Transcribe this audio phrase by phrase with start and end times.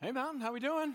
[0.00, 0.94] Hey, Mountain, how are we doing?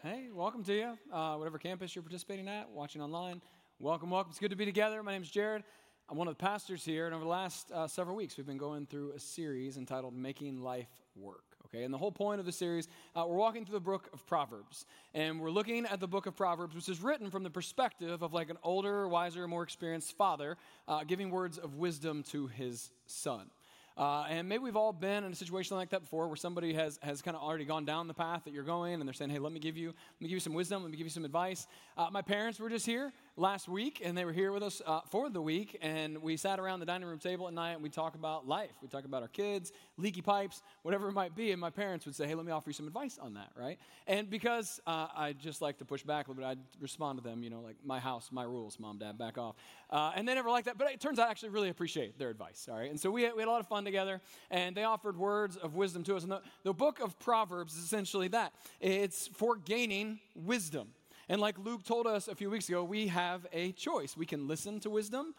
[0.00, 0.96] Hey, welcome to you.
[1.12, 3.42] Uh, whatever campus you're participating at, watching online,
[3.80, 4.30] welcome, welcome.
[4.30, 5.02] It's good to be together.
[5.02, 5.64] My name is Jared.
[6.08, 8.58] I'm one of the pastors here, and over the last uh, several weeks, we've been
[8.58, 12.52] going through a series entitled "Making Life Work." Okay, and the whole point of the
[12.52, 16.26] series, uh, we're walking through the book of Proverbs, and we're looking at the book
[16.26, 20.16] of Proverbs, which is written from the perspective of like an older, wiser, more experienced
[20.16, 23.50] father uh, giving words of wisdom to his son.
[23.96, 26.98] Uh, and maybe we've all been in a situation like that before where somebody has,
[27.02, 29.38] has kind of already gone down the path that you're going and they're saying, hey,
[29.38, 31.24] let me give you, let me give you some wisdom, let me give you some
[31.24, 31.66] advice.
[31.96, 35.00] Uh, my parents were just here last week and they were here with us uh,
[35.10, 37.90] for the week and we sat around the dining room table at night and we
[37.90, 38.70] talk about life.
[38.80, 41.52] We talk about our kids, leaky pipes, whatever it might be.
[41.52, 43.78] And my parents would say, hey, let me offer you some advice on that, right?
[44.06, 47.24] And because uh, I just like to push back a little bit, I'd respond to
[47.24, 49.56] them, you know, like my house, my rules, mom, dad, back off.
[49.90, 52.30] Uh, and they never like that, but it turns out I actually really appreciate their
[52.30, 52.90] advice, all right?
[52.90, 55.56] And so we had, we had a lot of fun together and they offered words
[55.58, 56.22] of wisdom to us.
[56.22, 60.88] And the, the book of Proverbs is essentially that it's for gaining wisdom.
[61.28, 64.16] And like Luke told us a few weeks ago, we have a choice.
[64.16, 65.34] We can listen to wisdom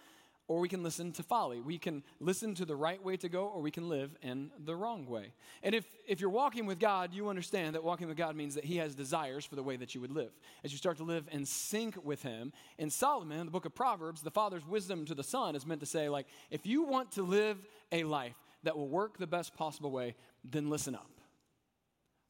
[0.48, 1.60] or we can listen to folly.
[1.60, 4.76] We can listen to the right way to go, or we can live in the
[4.76, 5.34] wrong way.
[5.62, 8.64] And if, if you're walking with God, you understand that walking with God means that
[8.64, 10.32] He has desires for the way that you would live.
[10.64, 14.22] As you start to live in sync with Him, in Solomon, the book of Proverbs,
[14.22, 17.24] the father's wisdom to the son is meant to say, like, if you want to
[17.24, 17.58] live
[17.92, 20.16] a life that will work the best possible way,
[20.46, 21.17] then listen up.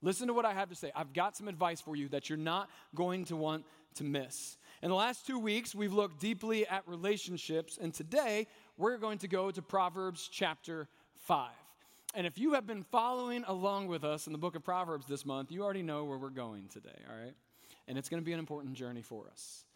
[0.02, 0.92] Listen to what I have to say.
[0.96, 4.58] I've got some advice for you that you're not going to want to miss.
[4.84, 9.28] In the last two weeks, we've looked deeply at relationships, and today we're going to
[9.28, 10.88] go to Proverbs chapter
[11.26, 11.50] 5.
[12.14, 15.26] And if you have been following along with us in the book of Proverbs this
[15.26, 17.36] month, you already know where we're going today, all right?
[17.88, 19.67] And it's going to be an important journey for us.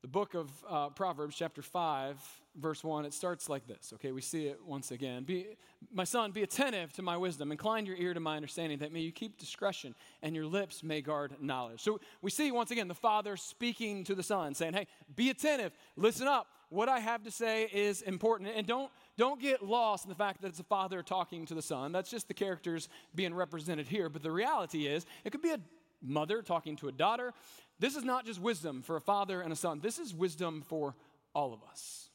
[0.00, 2.16] The book of uh, Proverbs, chapter 5,
[2.54, 3.92] verse 1, it starts like this.
[3.94, 5.24] Okay, we see it once again.
[5.24, 5.48] Be,
[5.92, 9.00] my son, be attentive to my wisdom, incline your ear to my understanding, that may
[9.00, 11.80] you keep discretion, and your lips may guard knowledge.
[11.80, 15.72] So we see once again the father speaking to the son, saying, Hey, be attentive,
[15.96, 16.46] listen up.
[16.68, 18.50] What I have to say is important.
[18.54, 21.62] And don't, don't get lost in the fact that it's a father talking to the
[21.62, 21.90] son.
[21.90, 24.08] That's just the characters being represented here.
[24.08, 25.60] But the reality is, it could be a
[26.02, 27.32] mother talking to a daughter.
[27.78, 30.94] This is not just wisdom for a father and a son, this is wisdom for
[31.34, 32.10] all of us.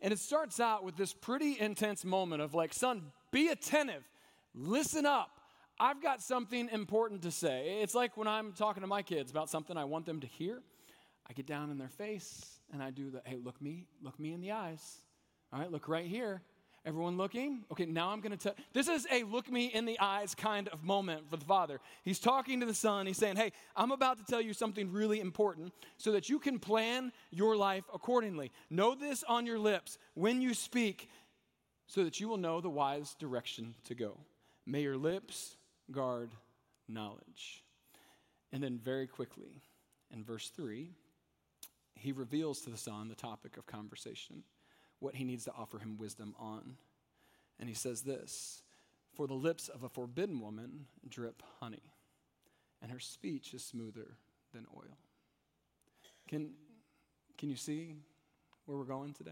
[0.00, 4.02] And it starts out with this pretty intense moment of like, son, be attentive,
[4.54, 5.30] listen up.
[5.80, 7.80] I've got something important to say.
[7.82, 10.62] It's like when I'm talking to my kids about something I want them to hear.
[11.28, 14.32] I get down in their face and I do the, hey, look me, look me
[14.32, 14.98] in the eyes.
[15.52, 16.42] All right, look right here.
[16.86, 17.64] Everyone looking?
[17.72, 18.54] Okay, now I'm going to tell.
[18.74, 21.80] This is a look me in the eyes kind of moment for the father.
[22.04, 23.06] He's talking to the son.
[23.06, 26.58] He's saying, Hey, I'm about to tell you something really important so that you can
[26.58, 28.52] plan your life accordingly.
[28.68, 31.08] Know this on your lips when you speak
[31.86, 34.18] so that you will know the wise direction to go.
[34.66, 35.56] May your lips
[35.90, 36.32] guard
[36.86, 37.64] knowledge.
[38.52, 39.62] And then, very quickly,
[40.12, 40.90] in verse 3,
[41.94, 44.44] he reveals to the son the topic of conversation
[45.04, 46.76] what he needs to offer him wisdom on.
[47.60, 48.62] And he says this
[49.14, 51.92] For the lips of a forbidden woman drip honey,
[52.80, 54.16] and her speech is smoother
[54.54, 54.96] than oil.
[56.26, 56.52] Can,
[57.36, 57.96] can you see
[58.64, 59.30] where we're going today?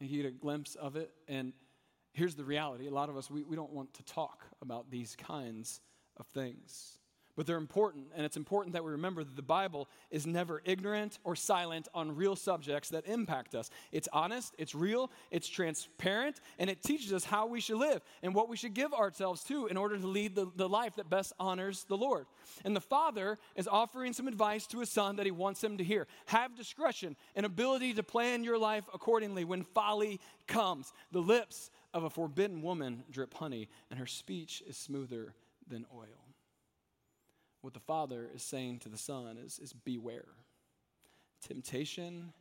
[0.00, 1.10] And you get a glimpse of it.
[1.28, 1.52] And
[2.12, 5.14] here's the reality a lot of us, we, we don't want to talk about these
[5.16, 5.80] kinds
[6.16, 6.98] of things
[7.36, 8.06] but they're important.
[8.14, 12.14] And it's important that we remember that the Bible is never ignorant or silent on
[12.14, 13.70] real subjects that impact us.
[13.92, 18.34] It's honest, it's real, it's transparent, and it teaches us how we should live and
[18.34, 21.32] what we should give ourselves to in order to lead the, the life that best
[21.38, 22.26] honors the Lord.
[22.64, 25.84] And the Father is offering some advice to his son that he wants him to
[25.84, 26.06] hear.
[26.26, 30.92] Have discretion and ability to plan your life accordingly when folly comes.
[31.12, 35.34] The lips of a forbidden woman drip honey, and her speech is smoother
[35.68, 36.23] than oil
[37.64, 40.28] what the Father is saying to the Son is, is beware.
[41.40, 42.34] Temptation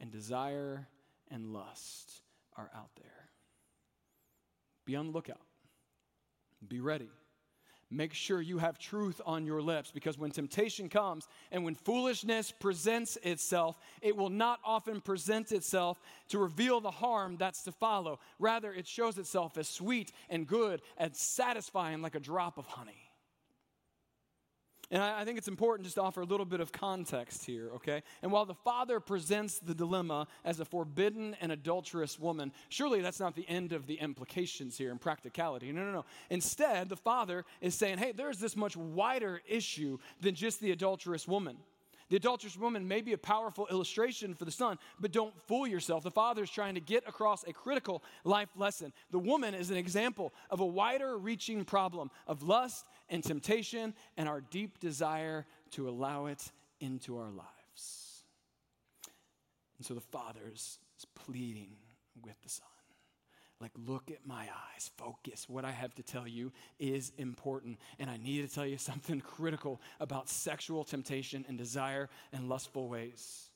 [0.00, 0.88] and desire
[1.30, 2.22] and lust
[2.56, 3.30] are out there.
[4.84, 5.40] Be on the lookout.
[6.66, 7.08] Be ready.
[7.88, 12.50] Make sure you have truth on your lips because when temptation comes and when foolishness
[12.50, 16.00] presents itself, it will not often present itself
[16.30, 18.18] to reveal the harm that's to follow.
[18.40, 23.03] Rather, it shows itself as sweet and good and satisfying like a drop of honey.
[24.90, 27.70] And I, I, think it's important just to offer a little bit of context here,
[27.76, 28.02] okay?
[28.22, 33.20] And while the father presents the dilemma as a forbidden and adulterous woman, surely that's
[33.20, 35.72] not the end of the implications here in practicality.
[35.72, 36.04] No, no, no.
[36.30, 41.26] Instead, the father is saying, hey, there's this much wider issue than just the adulterous
[41.26, 41.56] woman.
[42.14, 46.04] The adulterous woman may be a powerful illustration for the son, but don't fool yourself.
[46.04, 48.92] The father is trying to get across a critical life lesson.
[49.10, 54.28] The woman is an example of a wider reaching problem of lust and temptation and
[54.28, 58.22] our deep desire to allow it into our lives.
[59.78, 60.78] And so the father is
[61.16, 61.72] pleading
[62.22, 62.68] with the son.
[63.64, 65.48] Like, look at my eyes, focus.
[65.48, 67.78] What I have to tell you is important.
[67.98, 72.90] And I need to tell you something critical about sexual temptation and desire and lustful
[72.90, 73.48] ways.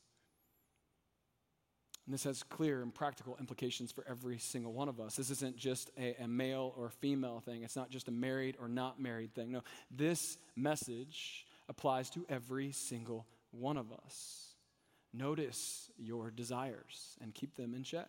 [2.06, 5.16] And this has clear and practical implications for every single one of us.
[5.16, 8.66] This isn't just a, a, male or female thing, it's not just a married or
[8.66, 9.52] not married thing.
[9.52, 9.60] No,
[9.90, 14.54] this message applies to every single one of us.
[15.12, 18.08] Notice your desires and keep them in check.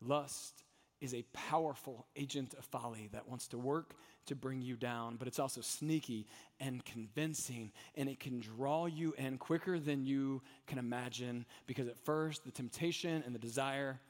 [0.00, 0.64] Lust
[1.00, 3.94] is a powerful agent of folly that wants to work
[4.26, 6.26] to bring you down, but it's also sneaky
[6.58, 11.98] and convincing, and it can draw you in quicker than you can imagine because at
[11.98, 14.00] first the temptation and the desire,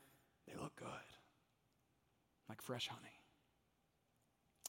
[0.46, 0.88] they look good,
[2.48, 3.15] like fresh honey.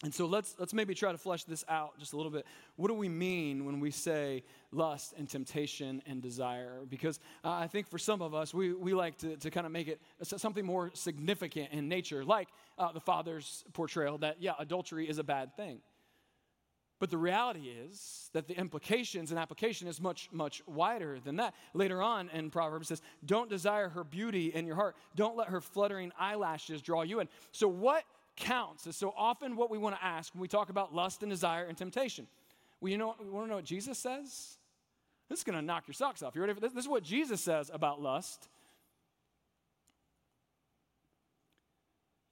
[0.03, 2.45] And so let's, let's maybe try to flesh this out just a little bit.
[2.75, 6.81] What do we mean when we say lust and temptation and desire?
[6.87, 9.71] Because uh, I think for some of us, we, we like to, to kind of
[9.71, 12.47] make it something more significant in nature, like
[12.77, 15.79] uh, the Father's portrayal that, yeah, adultery is a bad thing.
[16.99, 21.53] But the reality is that the implications and application is much, much wider than that.
[21.73, 24.95] Later on in Proverbs says, Don't desire her beauty in your heart.
[25.15, 27.29] Don't let her fluttering eyelashes draw you in.
[27.51, 28.03] So, what
[28.37, 31.29] counts is so often what we want to ask when we talk about lust and
[31.29, 32.27] desire and temptation.
[32.79, 34.57] Well, you know, we want to know what Jesus says?
[35.29, 36.35] This is going to knock your socks off.
[36.35, 36.71] You ready for this?
[36.71, 38.47] This is what Jesus says about lust.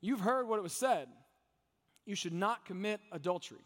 [0.01, 1.07] You've heard what it was said.
[2.05, 3.65] You should not commit adultery.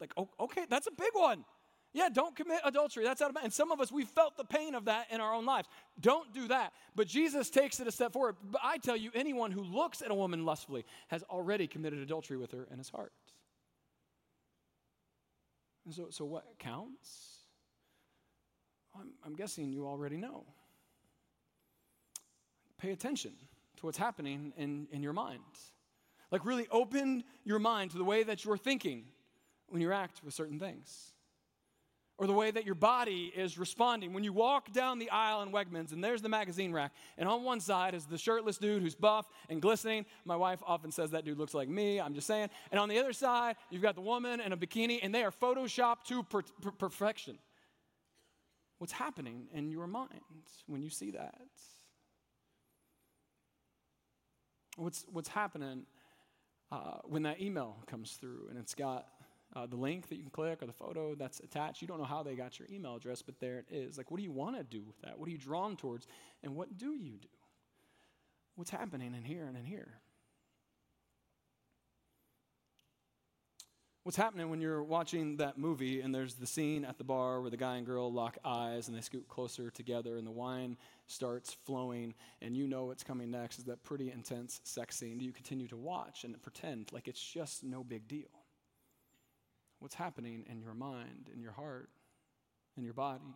[0.00, 1.44] Like, okay, that's a big one.
[1.92, 3.02] Yeah, don't commit adultery.
[3.02, 5.34] That's out of and some of us we felt the pain of that in our
[5.34, 5.68] own lives.
[5.98, 6.72] Don't do that.
[6.94, 8.36] But Jesus takes it a step forward.
[8.44, 12.36] But I tell you, anyone who looks at a woman lustfully has already committed adultery
[12.36, 13.12] with her in his heart.
[15.84, 17.38] And so, so what counts?
[18.94, 20.44] I'm, I'm guessing you already know.
[22.78, 23.32] Pay attention
[23.78, 25.40] to what's happening in, in your mind.
[26.30, 29.06] Like, really open your mind to the way that you're thinking
[29.68, 31.14] when you act with certain things
[32.20, 34.12] or the way that your body is responding.
[34.12, 37.44] When you walk down the aisle in Wegmans and there's the magazine rack, and on
[37.44, 40.04] one side is the shirtless dude who's buff and glistening.
[40.26, 42.50] My wife often says that dude looks like me, I'm just saying.
[42.70, 45.30] And on the other side, you've got the woman in a bikini, and they are
[45.30, 47.38] photoshopped to per- per- perfection.
[48.76, 50.20] What's happening in your mind
[50.66, 51.40] when you see that?
[54.76, 55.86] What's, what's happening
[56.70, 59.06] uh, when that email comes through and it's got
[59.56, 61.82] uh, the link that you can click or the photo that's attached.
[61.82, 63.98] You don't know how they got your email address, but there it is.
[63.98, 65.18] Like, what do you want to do with that?
[65.18, 66.06] What are you drawn towards?
[66.42, 67.28] And what do you do?
[68.54, 70.00] What's happening in here and in here?
[74.02, 77.50] What's happening when you're watching that movie and there's the scene at the bar where
[77.50, 81.54] the guy and girl lock eyes and they scoot closer together and the wine starts
[81.66, 85.18] flowing and you know what's coming next is that pretty intense sex scene?
[85.18, 88.39] Do you continue to watch and pretend like it's just no big deal?
[89.80, 91.88] What's happening in your mind, in your heart,
[92.76, 93.34] in your body.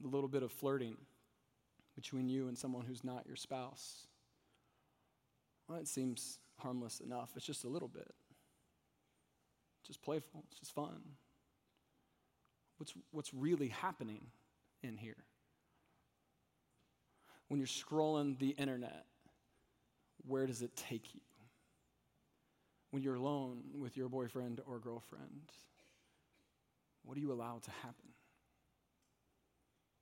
[0.00, 0.96] The little bit of flirting
[1.94, 4.06] between you and someone who's not your spouse.
[5.68, 7.30] Well, it seems harmless enough.
[7.36, 8.12] It's just a little bit.
[9.86, 11.00] Just playful, it's just fun.
[12.78, 14.26] What's, what's really happening
[14.82, 15.16] in here?
[17.48, 19.04] When you're scrolling the internet,
[20.26, 21.20] where does it take you?
[22.90, 25.52] When you're alone with your boyfriend or girlfriend?
[27.04, 28.10] What do you allow to happen?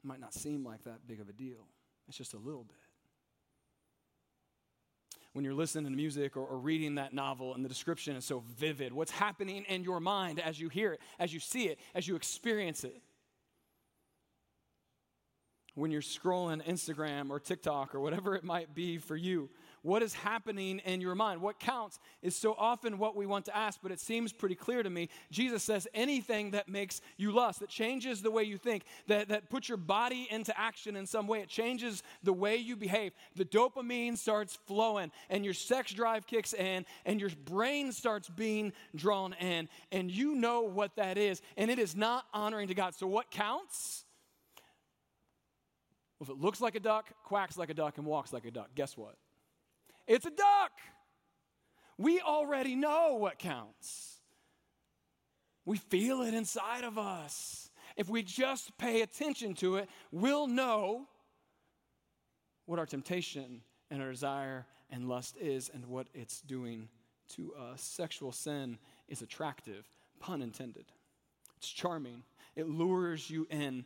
[0.03, 1.67] It might not seem like that big of a deal,
[2.09, 2.77] it's just a little bit.
[5.35, 8.43] When you're listening to music or, or reading that novel and the description is so
[8.59, 12.09] vivid, what's happening in your mind as you hear it, as you see it, as
[12.09, 13.01] you experience it?
[15.75, 19.49] When you're scrolling Instagram or TikTok or whatever it might be for you,
[19.89, 21.41] what is happening in your mind?
[21.41, 24.83] What counts is so often what we want to ask, but it seems pretty clear
[24.83, 25.09] to me.
[25.31, 29.49] Jesus says anything that makes you lust, that changes the way you think, that, that
[29.49, 33.13] puts your body into action in some way, it changes the way you behave.
[33.35, 38.75] The dopamine starts flowing, and your sex drive kicks in, and your brain starts being
[38.95, 42.95] drawn in, and you know what that is, and it is not honoring to God.
[42.95, 44.05] So, what counts?
[46.19, 48.51] Well, if it looks like a duck, quacks like a duck, and walks like a
[48.51, 49.15] duck, guess what?
[50.09, 50.73] It's a duck.
[51.99, 54.17] We already know what counts.
[55.67, 57.71] We feel it inside of us.
[57.95, 61.07] If we just pay attention to it, we'll know
[62.65, 63.61] what our temptation
[63.91, 66.89] and our desire and lust is and what it's doing
[67.31, 67.83] to us.
[67.83, 69.87] Sexual sin is attractive,
[70.21, 70.87] pun intended.
[71.59, 72.23] It's charming,
[72.57, 73.85] it lures you in.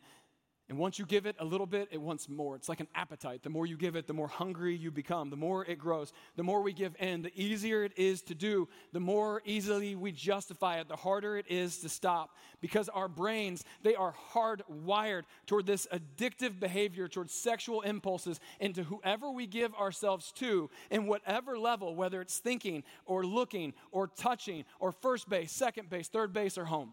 [0.68, 2.54] And once you give it a little bit, it wants more.
[2.54, 3.42] It's like an appetite.
[3.42, 6.12] The more you give it, the more hungry you become, the more it grows.
[6.36, 10.12] The more we give in, the easier it is to do, the more easily we
[10.12, 12.36] justify it, the harder it is to stop.
[12.60, 19.30] Because our brains, they are hardwired toward this addictive behavior, towards sexual impulses, into whoever
[19.30, 24.92] we give ourselves to, in whatever level, whether it's thinking or looking or touching or
[24.92, 26.92] first base, second base, third base, or home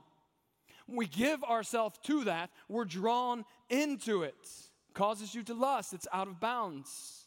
[0.95, 4.49] we give ourselves to that, we're drawn into it.
[4.93, 7.25] Causes you to lust, it's out of bounds.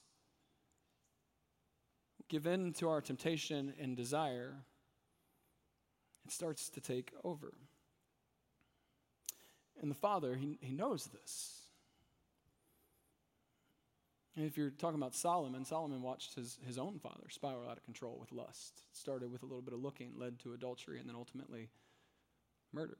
[2.29, 4.55] Give in to our temptation and desire,
[6.25, 7.55] it starts to take over.
[9.81, 11.63] And the Father, he, he knows this.
[14.37, 17.85] And if you're talking about Solomon, Solomon watched his, his own father spiral out of
[17.85, 18.83] control with lust.
[18.91, 21.69] It started with a little bit of looking, led to adultery, and then ultimately
[22.73, 22.97] murder.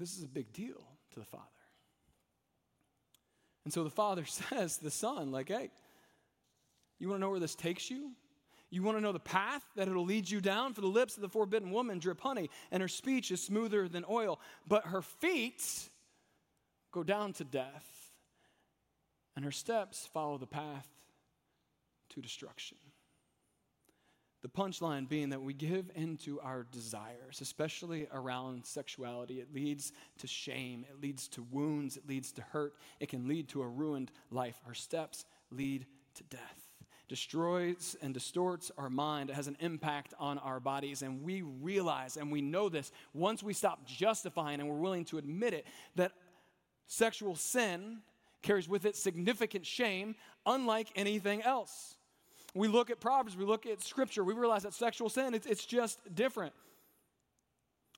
[0.00, 1.44] This is a big deal to the father.
[3.64, 5.70] And so the father says the son, like, hey,
[6.98, 8.12] you want to know where this takes you?
[8.70, 10.72] You want to know the path that it'll lead you down?
[10.72, 14.04] For the lips of the forbidden woman drip honey, and her speech is smoother than
[14.08, 15.62] oil, but her feet
[16.92, 18.12] go down to death,
[19.36, 20.88] and her steps follow the path
[22.10, 22.78] to destruction.
[24.42, 29.40] The punchline being that we give into our desires, especially around sexuality.
[29.40, 33.48] It leads to shame, it leads to wounds, it leads to hurt, it can lead
[33.50, 34.58] to a ruined life.
[34.66, 36.70] Our steps lead to death.
[37.08, 39.30] Destroys and distorts our mind.
[39.30, 41.02] It has an impact on our bodies.
[41.02, 45.18] And we realize and we know this once we stop justifying and we're willing to
[45.18, 45.66] admit it
[45.96, 46.12] that
[46.86, 47.98] sexual sin
[48.42, 50.14] carries with it significant shame,
[50.46, 51.96] unlike anything else
[52.54, 55.64] we look at Proverbs, we look at Scripture, we realize that sexual sin, it's, it's
[55.64, 56.52] just different.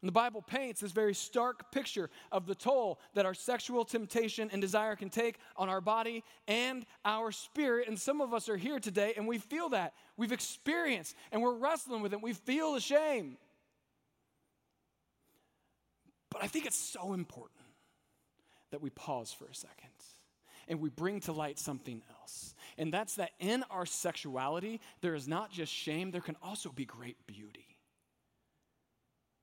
[0.02, 4.50] And the Bible paints this very stark picture of the toll that our sexual temptation
[4.52, 7.86] and desire can take on our body and our spirit.
[7.86, 9.94] And some of us are here today and we feel that.
[10.16, 12.20] We've experienced and we're wrestling with it.
[12.20, 13.38] We feel the shame.
[16.30, 17.60] But I think it's so important
[18.72, 19.90] that we pause for a second
[20.68, 22.54] and we bring to light something else.
[22.78, 26.84] And that's that in our sexuality, there is not just shame, there can also be
[26.84, 27.66] great beauty.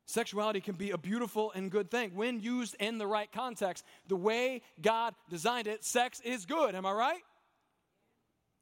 [0.06, 3.86] Sexuality can be a beautiful and good thing when used in the right context.
[4.08, 6.74] The way God designed it, sex is good.
[6.74, 7.22] Am I right?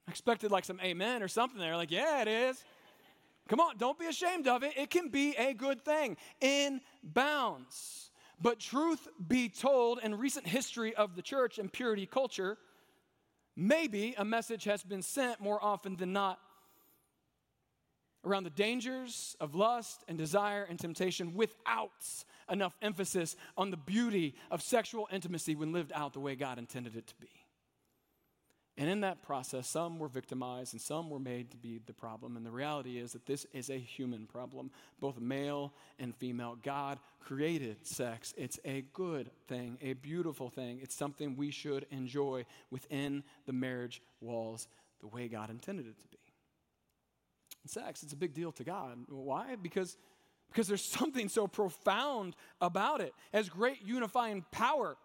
[0.08, 1.78] I expected like some amen or something there.
[1.78, 2.62] Like, yeah, it is.
[3.48, 4.74] Come on, don't be ashamed of it.
[4.76, 8.07] It can be a good thing in bounds.
[8.40, 12.58] But truth be told, in recent history of the church and purity culture,
[13.56, 16.40] maybe a message has been sent more often than not
[18.24, 21.92] around the dangers of lust and desire and temptation without
[22.52, 26.96] enough emphasis on the beauty of sexual intimacy when lived out the way God intended
[26.96, 27.30] it to be.
[28.80, 32.38] And in that process, some were victimized and some were made to be the problem.
[32.38, 34.70] And the reality is that this is a human problem,
[35.00, 36.58] both male and female.
[36.62, 38.36] God created sex.
[38.38, 40.80] It's a good thing, a beautiful thing.
[40.84, 44.68] It's something we should enjoy within the marriage walls
[45.00, 46.18] the way God intended it to be.
[47.64, 48.96] And sex, it's a big deal to God.
[49.10, 49.56] Why?
[49.56, 49.98] Because,
[50.50, 54.98] because there's something so profound about it, has great unifying power.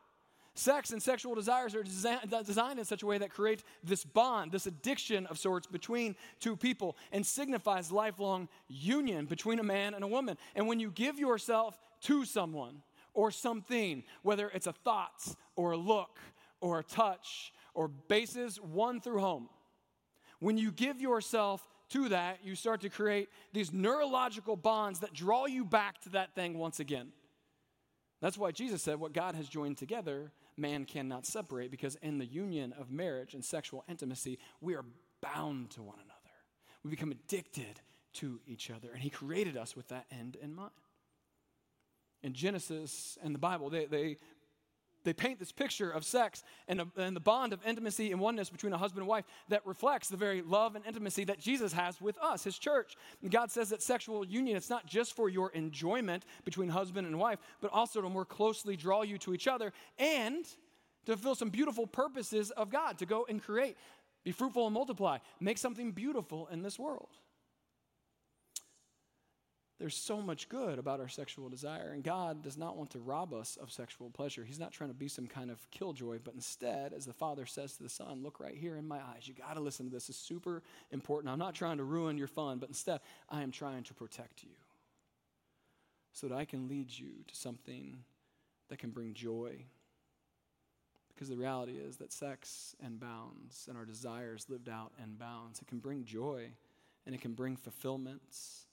[0.55, 4.67] Sex and sexual desires are designed in such a way that create this bond, this
[4.67, 10.07] addiction of sorts between two people and signifies lifelong union between a man and a
[10.07, 10.37] woman.
[10.55, 12.83] And when you give yourself to someone
[13.15, 15.25] or something, whether it's a thought
[15.57, 16.19] or a look
[16.61, 19.49] or a touch or bases one through home,
[20.39, 25.47] when you give yourself to that, you start to create these neurological bonds that draw
[25.47, 27.13] you back to that thing once again.
[28.23, 32.25] That's why Jesus said, What God has joined together, man cannot separate because in the
[32.25, 34.85] union of marriage and sexual intimacy, we are
[35.21, 36.09] bound to one another.
[36.85, 37.81] We become addicted
[38.15, 38.93] to each other.
[38.93, 40.71] And He created us with that end in mind.
[42.23, 44.19] In Genesis and the Bible, they, they
[45.05, 48.51] they paint this picture of sex and, a, and, the bond of intimacy and oneness
[48.51, 52.01] between a husband and wife that reflects the very love and intimacy that Jesus has
[52.01, 52.97] with us, his church.
[53.23, 57.19] And God says that sexual union, it's not just for your enjoyment between husband and
[57.19, 60.45] wife, but also to more closely draw you to each other and
[61.07, 63.77] to fulfill some beautiful purposes of God, to go and create,
[64.25, 67.09] be fruitful and multiply, make something beautiful in this world.
[69.83, 73.35] There's so much good about our sexual desire, and God does not want to rob
[73.35, 74.45] us of sexual pleasure.
[74.45, 77.73] He's not trying to be some kind of killjoy, but instead, as the Father says
[77.73, 79.27] to the Son, look right here in my eyes.
[79.27, 80.09] You got to listen to this.
[80.09, 80.63] It's super
[80.93, 81.33] important.
[81.33, 84.55] I'm not trying to ruin your fun, but instead, I am trying to protect you
[86.13, 88.05] so that I can lead you to something
[88.69, 89.65] that can bring joy.
[91.13, 95.61] Because the reality is that sex and bounds and our desires lived out and bounds,
[95.61, 96.51] it can bring joy
[97.05, 98.67] and it can bring fulfillments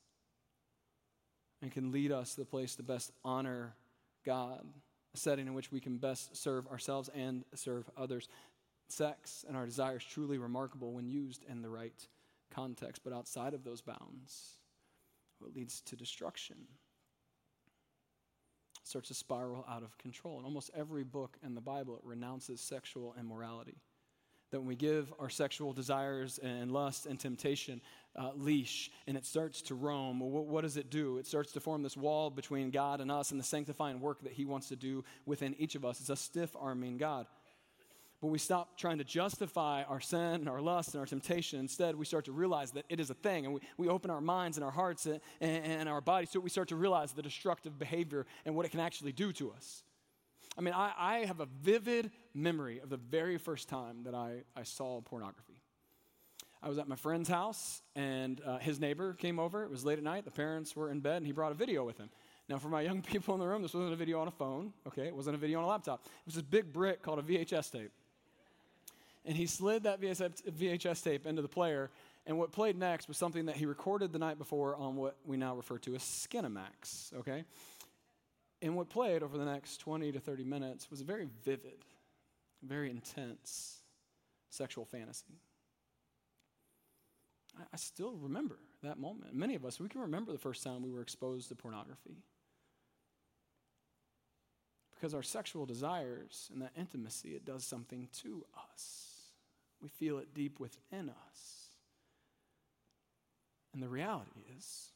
[1.62, 3.74] and can lead us to the place to best honor
[4.26, 4.66] God,
[5.14, 8.28] a setting in which we can best serve ourselves and serve others.
[8.90, 12.08] Sex and our desires truly remarkable when used in the right
[12.54, 14.58] context, but outside of those bounds,
[15.42, 16.58] it leads to destruction.
[18.82, 20.40] It starts to spiral out of control.
[20.40, 23.78] In almost every book in the Bible, it renounces sexual immorality
[24.52, 27.82] that when we give our sexual desires and lust and temptation
[28.16, 31.18] uh, leash and it starts to roam, what, what does it do?
[31.18, 34.34] It starts to form this wall between God and us and the sanctifying work that
[34.34, 36.00] He wants to do within each of us.
[36.00, 37.28] It's a stiff arming God.
[38.22, 41.60] But we stop trying to justify our sin and our lust and our temptation.
[41.60, 43.46] Instead, we start to realize that it is a thing.
[43.46, 46.50] And we, we open our minds and our hearts and, and our bodies so we
[46.50, 49.84] start to realize the destructive behavior and what it can actually do to us.
[50.60, 54.44] I mean, I, I have a vivid memory of the very first time that I,
[54.58, 55.62] I saw pornography.
[56.62, 59.64] I was at my friend's house, and uh, his neighbor came over.
[59.64, 60.26] It was late at night.
[60.26, 62.10] The parents were in bed, and he brought a video with him.
[62.50, 64.74] Now, for my young people in the room, this wasn't a video on a phone,
[64.86, 65.08] okay?
[65.08, 66.02] It wasn't a video on a laptop.
[66.04, 67.92] It was this big brick called a VHS tape.
[69.24, 71.90] And he slid that VHS tape into the player,
[72.26, 75.38] and what played next was something that he recorded the night before on what we
[75.38, 77.46] now refer to as Skinamax, okay?
[78.62, 81.86] And what played over the next 20 to 30 minutes was a very vivid,
[82.62, 83.78] very intense
[84.50, 85.40] sexual fantasy.
[87.58, 89.34] I, I still remember that moment.
[89.34, 92.24] Many of us, we can remember the first time we were exposed to pornography.
[94.96, 99.06] Because our sexual desires and that intimacy, it does something to us.
[99.82, 101.70] We feel it deep within us.
[103.74, 104.90] And the reality is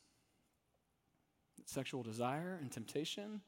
[1.57, 3.39] that sexual desire and temptation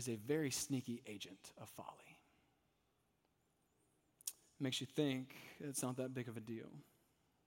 [0.00, 2.16] is a very sneaky agent of folly.
[4.58, 6.70] It makes you think it's not that big of a deal.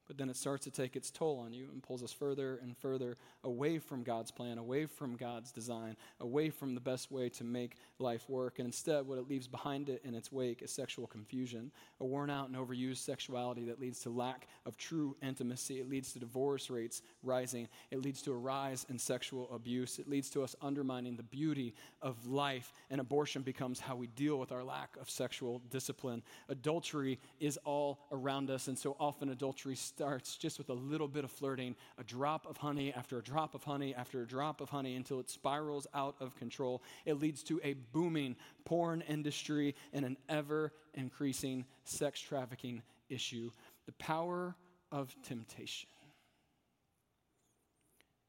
[0.07, 2.77] But then it starts to take its toll on you and pulls us further and
[2.77, 7.43] further away from God's plan, away from God's design, away from the best way to
[7.43, 8.59] make life work.
[8.59, 12.29] And instead, what it leaves behind it in its wake is sexual confusion, a worn
[12.29, 15.79] out and overused sexuality that leads to lack of true intimacy.
[15.79, 17.67] It leads to divorce rates rising.
[17.91, 19.99] It leads to a rise in sexual abuse.
[19.99, 22.73] It leads to us undermining the beauty of life.
[22.89, 26.23] And abortion becomes how we deal with our lack of sexual discipline.
[26.49, 28.67] Adultery is all around us.
[28.67, 32.57] And so often, adultery starts just with a little bit of flirting, a drop of
[32.57, 36.15] honey after a drop of honey after a drop of honey until it spirals out
[36.19, 36.81] of control.
[37.05, 43.51] It leads to a booming porn industry and an ever increasing sex trafficking issue.
[43.85, 44.55] The power
[44.91, 45.89] of temptation.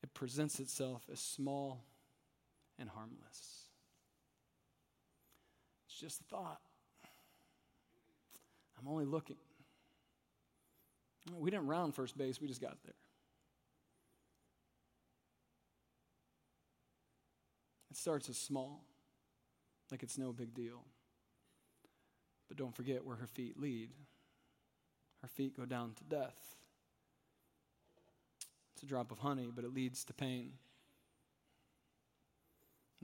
[0.03, 1.83] It presents itself as small
[2.79, 3.69] and harmless.
[5.87, 6.61] It's just a thought.
[8.79, 9.37] I'm only looking.
[11.33, 12.95] We didn't round first base, we just got there.
[17.91, 18.85] It starts as small,
[19.91, 20.85] like it's no big deal.
[22.49, 23.91] But don't forget where her feet lead.
[25.23, 26.57] Her feet go down to death.
[28.75, 30.55] It's a drop of honey, but it leads to pain.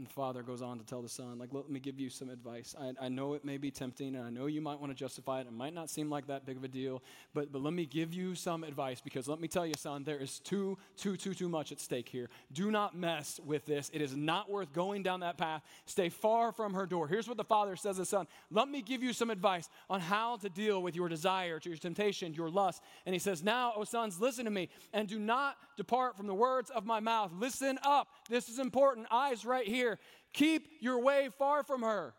[0.00, 2.30] And the father goes on to tell the son, like, let me give you some
[2.30, 2.74] advice.
[2.80, 5.42] I, I know it may be tempting, and I know you might want to justify
[5.42, 5.46] it.
[5.46, 7.02] It might not seem like that big of a deal,
[7.34, 10.16] but, but let me give you some advice because let me tell you, son, there
[10.16, 12.30] is too, too, too, too much at stake here.
[12.50, 13.90] Do not mess with this.
[13.92, 15.60] It is not worth going down that path.
[15.84, 17.06] Stay far from her door.
[17.06, 20.00] Here's what the father says to the son Let me give you some advice on
[20.00, 22.82] how to deal with your desire, to your temptation, your lust.
[23.04, 26.34] And he says, Now, O sons, listen to me, and do not depart from the
[26.34, 27.32] words of my mouth.
[27.38, 28.08] Listen up.
[28.30, 29.06] This is important.
[29.10, 29.98] Eyes right here here.
[30.32, 32.14] Keep your way far from her.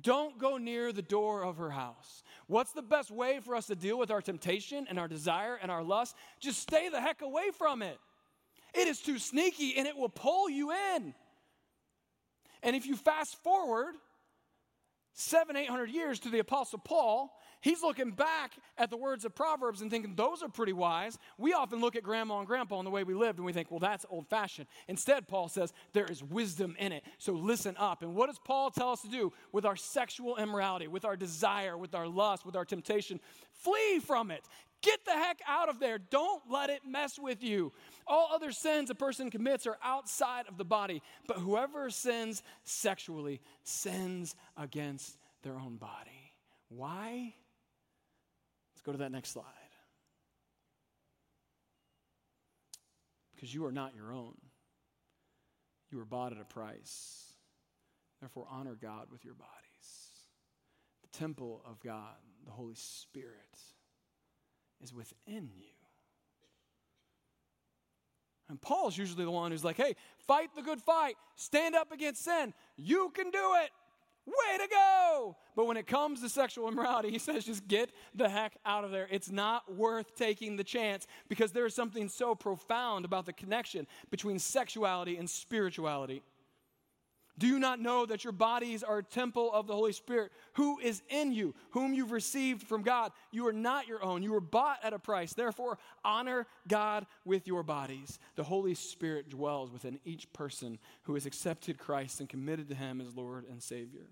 [0.00, 2.22] Don't go near the door of her house.
[2.48, 5.70] What's the best way for us to deal with our temptation and our desire and
[5.70, 6.16] our lust?
[6.38, 7.98] Just stay the heck away from it.
[8.74, 11.14] It is too sneaky and it will pull you in.
[12.62, 13.94] And if you fast forward
[15.14, 19.34] seven, eight hundred years to the Apostle Paul, He's looking back at the words of
[19.34, 21.18] Proverbs and thinking, those are pretty wise.
[21.38, 23.70] We often look at grandma and grandpa and the way we lived and we think,
[23.70, 24.68] well, that's old fashioned.
[24.88, 27.02] Instead, Paul says, there is wisdom in it.
[27.18, 28.02] So listen up.
[28.02, 31.76] And what does Paul tell us to do with our sexual immorality, with our desire,
[31.76, 33.20] with our lust, with our temptation?
[33.52, 34.44] Flee from it.
[34.82, 35.98] Get the heck out of there.
[35.98, 37.72] Don't let it mess with you.
[38.06, 43.40] All other sins a person commits are outside of the body, but whoever sins sexually
[43.64, 46.32] sins against their own body.
[46.68, 47.34] Why?
[48.86, 49.44] Go to that next slide.
[53.34, 54.36] Because you are not your own.
[55.90, 57.32] You were bought at a price.
[58.20, 59.50] Therefore, honor God with your bodies.
[61.02, 63.58] The temple of God, the Holy Spirit,
[64.80, 65.66] is within you.
[68.48, 69.96] And Paul's usually the one who's like, hey,
[70.28, 72.54] fight the good fight, stand up against sin.
[72.76, 73.70] You can do it
[74.26, 75.36] way to go.
[75.54, 78.90] But when it comes to sexual immorality, he says, just get the heck out of
[78.90, 79.08] there.
[79.10, 83.86] It's not worth taking the chance because there is something so profound about the connection
[84.10, 86.22] between sexuality and spirituality.
[87.38, 90.78] Do you not know that your bodies are a temple of the Holy Spirit who
[90.78, 93.12] is in you, whom you've received from God?
[93.30, 94.22] You are not your own.
[94.22, 95.34] You were bought at a price.
[95.34, 98.18] Therefore, honor God with your bodies.
[98.36, 103.00] The Holy Spirit dwells within each person who has accepted Christ and committed to Him
[103.02, 104.06] as Lord and Savior.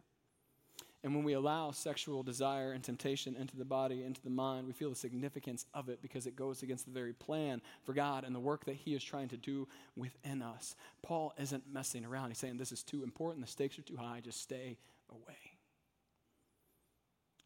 [1.05, 4.73] And when we allow sexual desire and temptation into the body, into the mind, we
[4.73, 8.35] feel the significance of it because it goes against the very plan for God and
[8.35, 10.75] the work that He is trying to do within us.
[11.03, 12.31] Paul isn't messing around.
[12.31, 14.79] He's saying this is too important, the stakes are too high, just stay
[15.11, 15.37] away.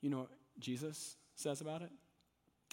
[0.01, 1.90] You know what Jesus says about it?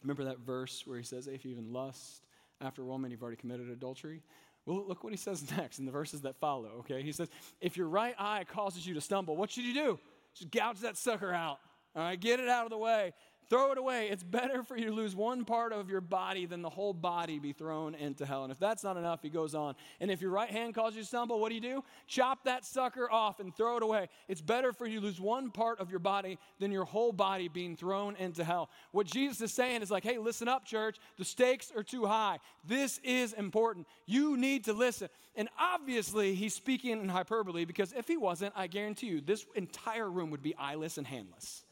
[0.04, 2.28] Remember that verse where he says, If you even lust
[2.62, 4.22] after a woman, you've already committed adultery?
[4.68, 7.02] Well, look what he says next in the verses that follow, okay?
[7.02, 7.28] He says,
[7.60, 10.00] If your right eye causes you to stumble, what should you do?
[10.36, 11.60] Just gouge that sucker out.
[11.96, 13.14] All right, get it out of the way.
[13.50, 14.10] Throw it away.
[14.10, 17.38] It's better for you to lose one part of your body than the whole body
[17.38, 18.44] be thrown into hell.
[18.44, 19.76] And if that's not enough, he goes on.
[20.00, 21.84] And if your right hand causes you to stumble, what do you do?
[22.08, 24.10] Chop that sucker off and throw it away.
[24.28, 27.48] It's better for you to lose one part of your body than your whole body
[27.48, 28.70] being thrown into hell.
[28.92, 30.98] What Jesus is saying is like, hey, listen up, church.
[31.18, 32.40] The stakes are too high.
[32.68, 33.88] This is important.
[34.06, 35.10] You need to listen.
[35.36, 40.10] And obviously, he's speaking in hyperbole because if he wasn't, I guarantee you, this entire
[40.10, 41.64] room would be eyeless and handless.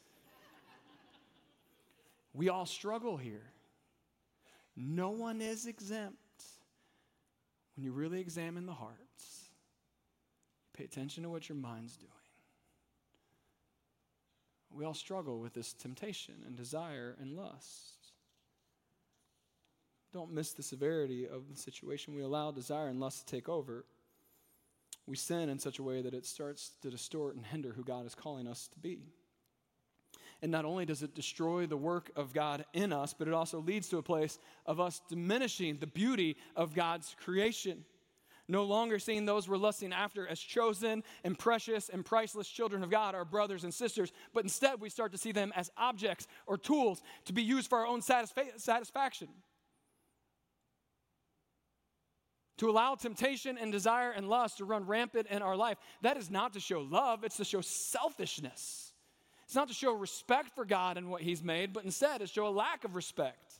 [2.34, 3.52] We all struggle here.
[4.76, 6.18] No one is exempt.
[7.76, 9.48] When you really examine the hearts,
[10.76, 12.10] pay attention to what your mind's doing.
[14.72, 18.12] We all struggle with this temptation and desire and lust.
[20.12, 22.14] Don't miss the severity of the situation.
[22.14, 23.84] We allow desire and lust to take over.
[25.06, 28.06] We sin in such a way that it starts to distort and hinder who God
[28.06, 29.12] is calling us to be.
[30.44, 33.60] And not only does it destroy the work of God in us, but it also
[33.60, 37.82] leads to a place of us diminishing the beauty of God's creation.
[38.46, 42.90] No longer seeing those we're lusting after as chosen and precious and priceless children of
[42.90, 46.58] God, our brothers and sisters, but instead we start to see them as objects or
[46.58, 49.28] tools to be used for our own satisfa- satisfaction.
[52.58, 56.30] To allow temptation and desire and lust to run rampant in our life, that is
[56.30, 58.83] not to show love, it's to show selfishness.
[59.44, 62.46] It's not to show respect for God and what He's made, but instead to show
[62.46, 63.54] a lack of respect.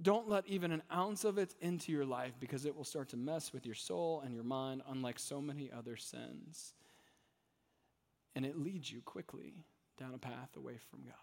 [0.00, 3.16] Don't let even an ounce of it into your life because it will start to
[3.16, 6.72] mess with your soul and your mind, unlike so many other sins.
[8.34, 9.52] And it leads you quickly
[9.98, 11.14] down a path away from God.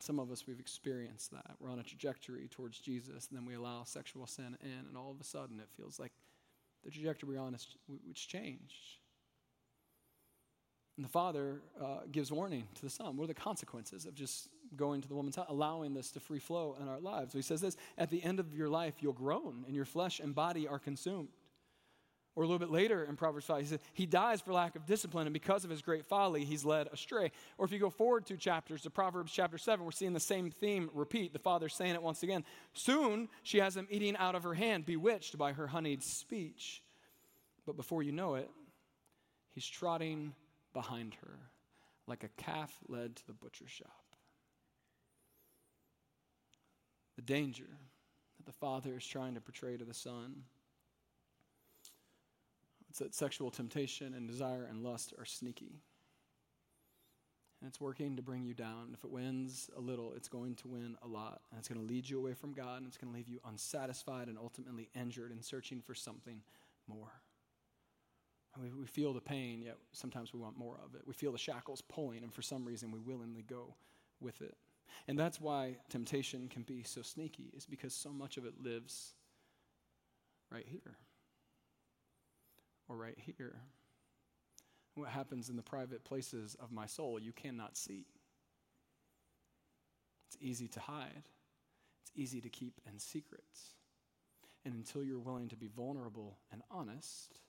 [0.00, 1.56] Some of us, we've experienced that.
[1.60, 5.10] We're on a trajectory towards Jesus, and then we allow sexual sin in, and all
[5.10, 6.12] of a sudden it feels like
[6.82, 7.66] the trajectory we're on has
[8.14, 8.96] changed.
[11.00, 13.16] And the father uh, gives warning to the son.
[13.16, 16.38] What are the consequences of just going to the woman's house, allowing this to free
[16.38, 17.32] flow in our lives?
[17.32, 20.20] So he says this At the end of your life, you'll groan, and your flesh
[20.20, 21.30] and body are consumed.
[22.36, 24.84] Or a little bit later in Proverbs 5, he says, He dies for lack of
[24.84, 27.32] discipline, and because of his great folly, he's led astray.
[27.56, 30.50] Or if you go forward two chapters to Proverbs chapter 7, we're seeing the same
[30.50, 31.32] theme repeat.
[31.32, 32.44] The father saying it once again.
[32.74, 36.82] Soon she has him eating out of her hand, bewitched by her honeyed speech.
[37.64, 38.50] But before you know it,
[39.54, 40.34] he's trotting
[40.72, 41.38] behind her,
[42.06, 44.16] like a calf led to the butcher shop.
[47.16, 47.68] The danger
[48.36, 50.44] that the father is trying to portray to the son.
[52.88, 55.82] It's that sexual temptation and desire and lust are sneaky.
[57.60, 58.92] And it's working to bring you down.
[58.94, 61.42] If it wins a little, it's going to win a lot.
[61.50, 63.38] And it's going to lead you away from God, and it's going to leave you
[63.46, 66.40] unsatisfied and ultimately injured and searching for something
[66.88, 67.20] more.
[68.58, 71.02] We, we feel the pain, yet sometimes we want more of it.
[71.06, 73.74] We feel the shackles pulling, and for some reason we willingly go
[74.20, 74.56] with it.
[75.06, 79.14] And that's why temptation can be so sneaky, is because so much of it lives
[80.50, 80.96] right here
[82.88, 83.56] or right here.
[84.94, 88.04] What happens in the private places of my soul, you cannot see.
[90.26, 91.24] It's easy to hide,
[92.02, 93.74] it's easy to keep in secrets.
[94.64, 97.40] And until you're willing to be vulnerable and honest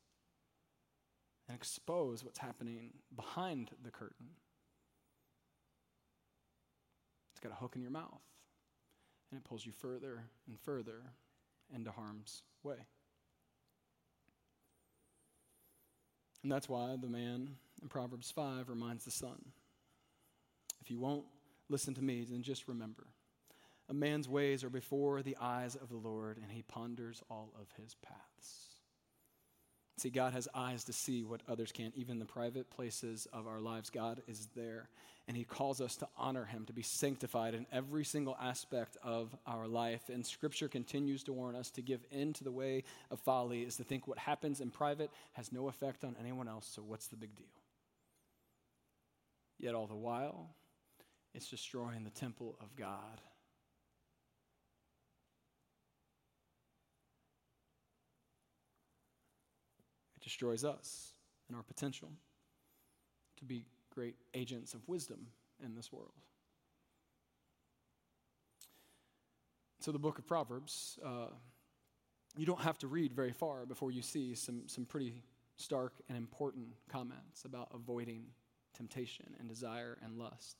[1.51, 4.27] and expose what's happening behind the curtain,
[7.33, 8.21] it's got a hook in your mouth
[9.29, 11.01] and it pulls you further and further
[11.75, 12.75] into harm's way.
[16.41, 19.51] And that's why the man in Proverbs 5 reminds the son
[20.81, 21.25] if you won't
[21.69, 23.07] listen to me, then just remember
[23.89, 27.67] a man's ways are before the eyes of the Lord, and he ponders all of
[27.81, 28.70] his paths.
[29.97, 31.93] See, God has eyes to see what others can't.
[31.95, 34.89] Even the private places of our lives, God is there.
[35.27, 39.35] And He calls us to honor Him, to be sanctified in every single aspect of
[39.45, 40.09] our life.
[40.09, 43.77] And Scripture continues to warn us to give in to the way of folly, is
[43.77, 47.17] to think what happens in private has no effect on anyone else, so what's the
[47.17, 47.45] big deal?
[49.59, 50.49] Yet all the while,
[51.35, 53.21] it's destroying the temple of God
[60.21, 61.13] It destroys us
[61.47, 62.09] and our potential
[63.37, 65.27] to be great agents of wisdom
[65.63, 66.13] in this world.
[69.79, 71.27] So, the book of Proverbs, uh,
[72.37, 75.23] you don't have to read very far before you see some, some pretty
[75.57, 78.25] stark and important comments about avoiding
[78.75, 80.57] temptation and desire and lust.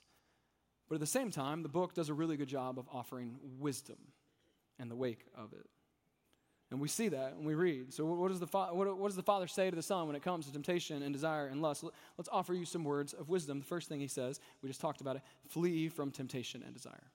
[0.89, 3.97] But at the same time, the book does a really good job of offering wisdom
[4.79, 5.67] in the wake of it.
[6.71, 7.93] And we see that when we read.
[7.93, 10.15] So, what does, the fa- what, what does the Father say to the Son when
[10.15, 11.83] it comes to temptation and desire and lust?
[12.17, 13.59] Let's offer you some words of wisdom.
[13.59, 17.11] The first thing he says, we just talked about it flee from temptation and desire.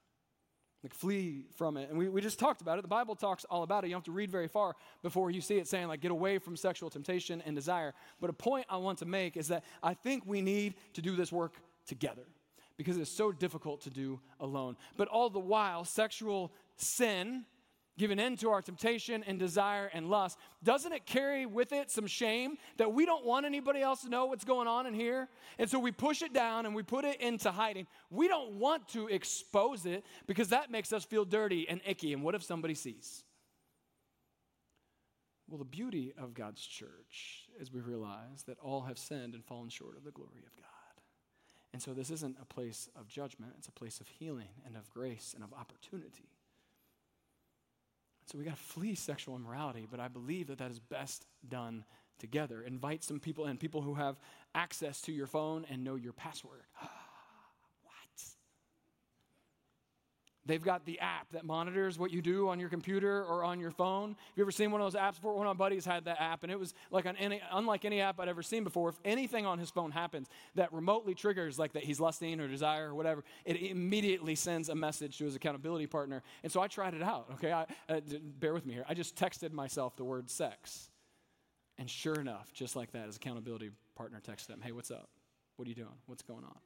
[0.82, 1.88] Like, flee from it.
[1.88, 2.82] And we, we just talked about it.
[2.82, 3.86] The Bible talks all about it.
[3.88, 6.38] You don't have to read very far before you see it saying, like, get away
[6.38, 7.94] from sexual temptation and desire.
[8.20, 11.16] But a point I want to make is that I think we need to do
[11.16, 11.54] this work
[11.86, 12.26] together
[12.76, 14.76] because it's so difficult to do alone.
[14.98, 17.46] But all the while, sexual sin
[17.98, 22.06] giving in to our temptation and desire and lust, doesn't it carry with it some
[22.06, 25.28] shame that we don't want anybody else to know what's going on in here?
[25.58, 27.86] And so we push it down and we put it into hiding.
[28.10, 32.12] We don't want to expose it because that makes us feel dirty and icky.
[32.12, 33.24] And what if somebody sees?
[35.48, 39.68] Well, the beauty of God's church is we realize that all have sinned and fallen
[39.68, 40.66] short of the glory of God.
[41.72, 44.90] And so this isn't a place of judgment, it's a place of healing and of
[44.90, 46.30] grace and of opportunity.
[48.26, 51.84] So we got to flee sexual immorality, but I believe that that is best done
[52.18, 52.60] together.
[52.62, 54.16] Invite some people in, people who have
[54.54, 56.62] access to your phone and know your password.
[60.46, 63.70] They've got the app that monitors what you do on your computer or on your
[63.70, 64.10] phone.
[64.10, 65.34] Have you ever seen one of those apps before?
[65.34, 68.20] One of my buddies had that app, and it was like any, unlike any app
[68.20, 68.88] I'd ever seen before.
[68.88, 72.90] If anything on his phone happens that remotely triggers, like that he's lusting or desire
[72.90, 76.22] or whatever, it immediately sends a message to his accountability partner.
[76.42, 77.52] And so I tried it out, okay?
[77.52, 78.00] I, uh,
[78.38, 78.84] bear with me here.
[78.88, 80.90] I just texted myself the word sex.
[81.78, 85.08] And sure enough, just like that, his accountability partner texted him, Hey, what's up?
[85.56, 85.88] What are you doing?
[86.06, 86.56] What's going on?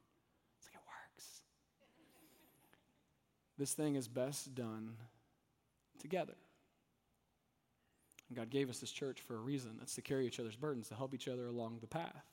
[3.61, 4.95] This thing is best done
[5.99, 6.33] together.
[8.27, 9.75] And God gave us this church for a reason.
[9.77, 12.25] That's to carry each other's burdens, to help each other along the path,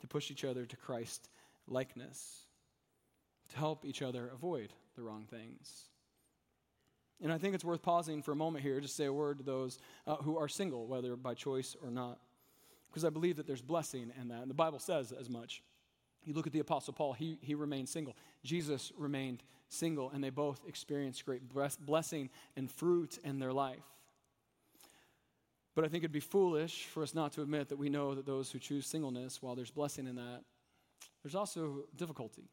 [0.00, 1.28] to push each other to Christ
[1.66, 2.44] likeness,
[3.48, 5.86] to help each other avoid the wrong things.
[7.20, 9.44] And I think it's worth pausing for a moment here to say a word to
[9.44, 12.20] those uh, who are single, whether by choice or not,
[12.90, 14.42] because I believe that there's blessing in that.
[14.42, 15.64] And the Bible says as much.
[16.26, 18.16] You look at the Apostle Paul, he, he remained single.
[18.44, 21.42] Jesus remained single, and they both experienced great
[21.80, 23.84] blessing and fruit in their life.
[25.76, 28.26] But I think it'd be foolish for us not to admit that we know that
[28.26, 30.42] those who choose singleness, while there's blessing in that,
[31.22, 32.48] there's also difficulty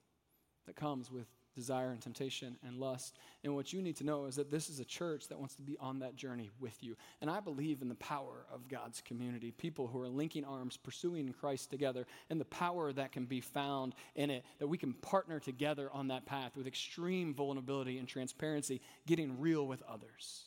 [0.65, 3.17] that comes with desire and temptation and lust.
[3.43, 5.61] And what you need to know is that this is a church that wants to
[5.61, 6.95] be on that journey with you.
[7.21, 11.31] And I believe in the power of God's community, people who are linking arms, pursuing
[11.33, 15.39] Christ together, and the power that can be found in it, that we can partner
[15.39, 20.45] together on that path with extreme vulnerability and transparency, getting real with others.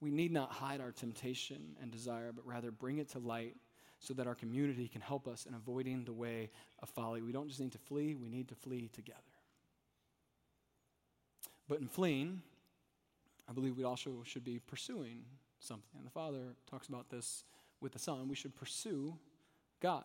[0.00, 3.56] We need not hide our temptation and desire, but rather bring it to light
[4.02, 6.50] so that our community can help us in avoiding the way
[6.82, 7.22] of folly.
[7.22, 9.20] We don't just need to flee, we need to flee together.
[11.68, 12.42] But in fleeing,
[13.48, 15.24] I believe we also should be pursuing
[15.60, 15.98] something.
[15.98, 17.44] And the Father talks about this
[17.80, 18.28] with the Son.
[18.28, 19.16] We should pursue
[19.80, 20.04] God.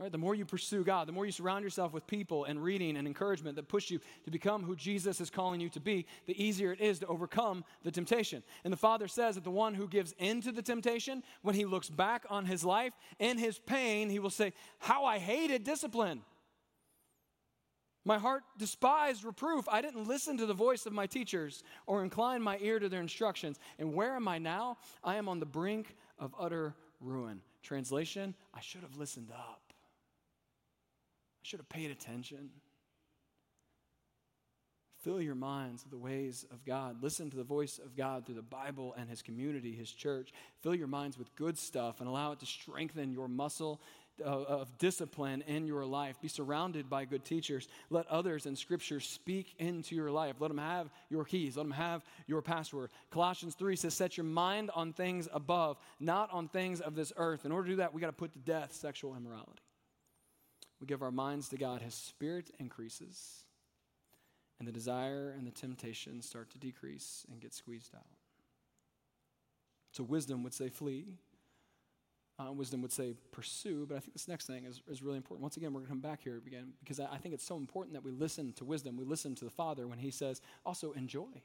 [0.00, 0.10] Right?
[0.10, 3.06] The more you pursue God, the more you surround yourself with people and reading and
[3.06, 6.72] encouragement that push you to become who Jesus is calling you to be, the easier
[6.72, 8.42] it is to overcome the temptation.
[8.64, 11.90] And the Father says that the one who gives into the temptation, when he looks
[11.90, 16.22] back on his life in his pain, he will say, How I hated discipline.
[18.04, 19.68] My heart despised reproof.
[19.70, 23.00] I didn't listen to the voice of my teachers or incline my ear to their
[23.00, 23.58] instructions.
[23.78, 24.78] And where am I now?
[25.04, 27.42] I am on the brink of utter ruin.
[27.62, 29.62] Translation I should have listened up.
[29.68, 32.50] I should have paid attention.
[35.02, 37.02] Fill your minds with the ways of God.
[37.02, 40.30] Listen to the voice of God through the Bible and His community, His church.
[40.60, 43.80] Fill your minds with good stuff and allow it to strengthen your muscle
[44.20, 46.20] of discipline in your life.
[46.20, 47.68] Be surrounded by good teachers.
[47.90, 50.36] Let others in Scripture speak into your life.
[50.38, 51.56] Let them have your keys.
[51.56, 52.90] Let them have your password.
[53.10, 57.44] Colossians 3 says, Set your mind on things above, not on things of this earth.
[57.44, 59.62] In order to do that, we got to put to death sexual immorality
[60.80, 63.44] we give our minds to God, His Spirit increases,
[64.58, 68.06] and the desire and the temptation start to decrease and get squeezed out.
[69.92, 71.18] So, wisdom would say flee.
[72.40, 75.42] Uh, wisdom would say pursue, but I think this next thing is, is really important.
[75.42, 77.56] Once again, we're going to come back here again because I, I think it's so
[77.56, 78.96] important that we listen to wisdom.
[78.96, 81.42] We listen to the Father when He says, also enjoy.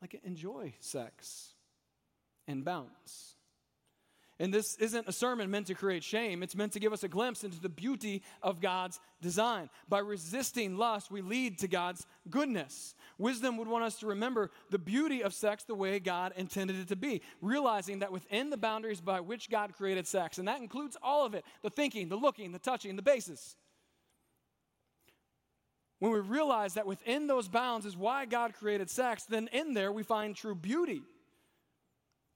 [0.00, 1.52] Like, enjoy sex
[2.48, 3.34] and bounds.
[4.40, 6.42] And this isn't a sermon meant to create shame.
[6.42, 9.68] It's meant to give us a glimpse into the beauty of God's design.
[9.86, 12.94] By resisting lust, we lead to God's goodness.
[13.18, 16.88] Wisdom would want us to remember the beauty of sex the way God intended it
[16.88, 20.96] to be, realizing that within the boundaries by which God created sex, and that includes
[21.02, 23.56] all of it the thinking, the looking, the touching, the basis.
[25.98, 29.92] When we realize that within those bounds is why God created sex, then in there
[29.92, 31.02] we find true beauty.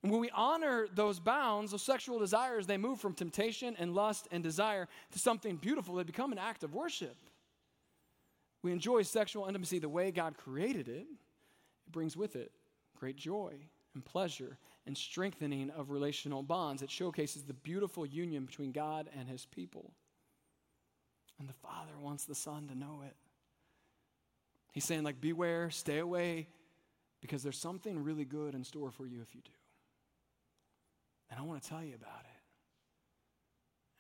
[0.05, 4.29] And when we honor those bounds, those sexual desires, they move from temptation and lust
[4.31, 5.95] and desire to something beautiful.
[5.95, 7.17] They become an act of worship.
[8.63, 11.07] We enjoy sexual intimacy the way God created it.
[11.87, 12.53] It brings with it
[12.99, 13.55] great joy
[13.95, 16.83] and pleasure and strengthening of relational bonds.
[16.83, 19.91] It showcases the beautiful union between God and his people.
[21.39, 23.17] And the Father wants the Son to know it.
[24.73, 26.49] He's saying, like, beware, stay away,
[27.23, 29.51] because there's something really good in store for you if you do.
[31.35, 32.41] And I want to tell you about it.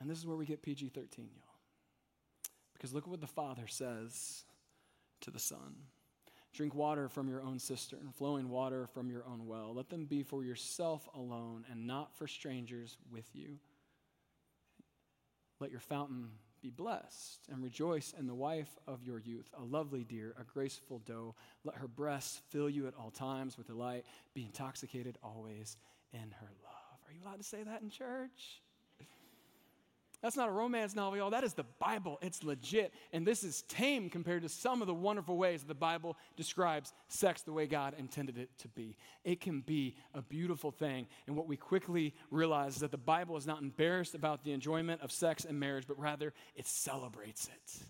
[0.00, 1.56] And this is where we get PG 13, y'all.
[2.74, 4.44] Because look at what the Father says
[5.22, 5.74] to the Son
[6.52, 9.74] Drink water from your own cistern, flowing water from your own well.
[9.74, 13.58] Let them be for yourself alone and not for strangers with you.
[15.58, 16.28] Let your fountain
[16.62, 21.00] be blessed and rejoice in the wife of your youth, a lovely deer, a graceful
[21.00, 21.34] doe.
[21.64, 24.04] Let her breasts fill you at all times with delight.
[24.32, 25.76] Be intoxicated always
[26.12, 26.63] in her love.
[27.14, 28.60] You allowed to say that in church?
[30.24, 31.28] That's not a romance novel, y'all.
[31.28, 32.18] That is the Bible.
[32.22, 32.94] It's legit.
[33.12, 36.94] And this is tame compared to some of the wonderful ways that the Bible describes
[37.08, 38.96] sex the way God intended it to be.
[39.22, 41.08] It can be a beautiful thing.
[41.26, 45.02] And what we quickly realize is that the Bible is not embarrassed about the enjoyment
[45.02, 47.82] of sex and marriage, but rather it celebrates it.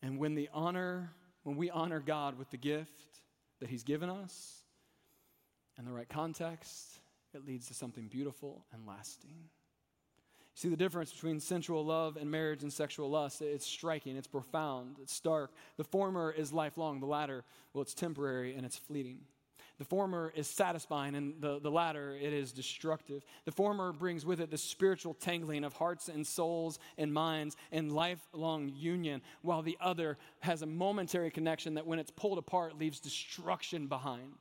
[0.00, 1.10] And when the honor,
[1.42, 3.20] when we honor God with the gift
[3.58, 4.62] that He's given us
[5.76, 7.00] in the right context,
[7.34, 9.30] it leads to something beautiful and lasting.
[9.30, 9.48] You
[10.54, 13.40] See the difference between sensual love and marriage and sexual lust?
[13.40, 15.50] It's striking, it's profound, it's stark.
[15.78, 19.20] The former is lifelong, the latter, well, it's temporary and it's fleeting.
[19.78, 23.24] The former is satisfying, and the, the latter, it is destructive.
[23.46, 27.90] The former brings with it the spiritual tangling of hearts and souls and minds and
[27.90, 33.00] lifelong union, while the other has a momentary connection that, when it's pulled apart, leaves
[33.00, 34.34] destruction behind.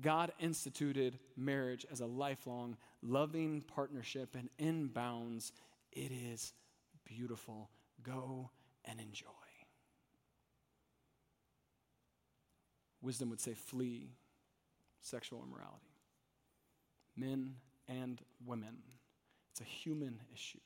[0.00, 5.52] God instituted marriage as a lifelong, loving partnership, and in bounds,
[5.92, 6.52] it is
[7.04, 7.70] beautiful.
[8.02, 8.50] Go
[8.84, 9.26] and enjoy.
[13.00, 14.10] Wisdom would say, flee
[15.00, 15.94] sexual immorality.
[17.16, 17.54] Men
[17.88, 18.76] and women.
[19.52, 20.58] It's a human issue.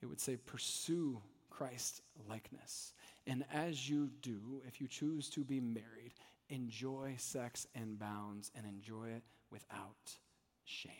[0.00, 2.94] It would say, pursue Christ likeness.
[3.26, 6.14] And as you do, if you choose to be married,
[6.52, 10.18] enjoy sex in bounds and enjoy it without
[10.64, 10.92] shame.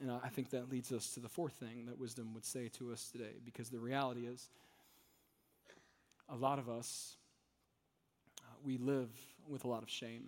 [0.00, 2.92] And I think that leads us to the fourth thing that wisdom would say to
[2.92, 4.48] us today, because the reality is,
[6.28, 7.16] a lot of us,
[8.40, 9.10] uh, we live
[9.48, 10.24] with a lot of shame.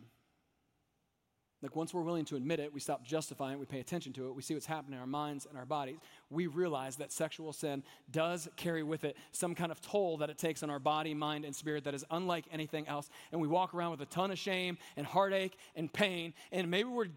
[1.62, 4.28] Like, once we're willing to admit it, we stop justifying it, we pay attention to
[4.28, 5.96] it, we see what's happening in our minds and our bodies.
[6.30, 10.38] We realize that sexual sin does carry with it some kind of toll that it
[10.38, 13.08] takes on our body, mind, and spirit that is unlike anything else.
[13.32, 16.34] And we walk around with a ton of shame and heartache and pain.
[16.52, 17.08] And maybe we're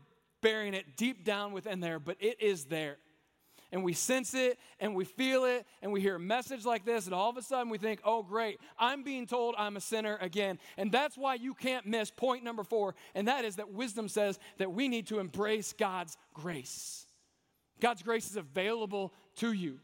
[0.42, 2.98] burying it deep down within there, but it is there.
[3.72, 7.06] And we sense it and we feel it and we hear a message like this,
[7.06, 10.18] and all of a sudden we think, oh, great, I'm being told I'm a sinner
[10.22, 10.58] again.
[10.78, 14.40] And that's why you can't miss point number four, and that is that wisdom says
[14.58, 17.06] that we need to embrace God's grace.
[17.80, 19.80] God's grace is available to you.